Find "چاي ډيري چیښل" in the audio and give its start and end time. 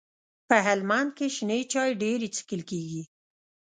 1.73-2.61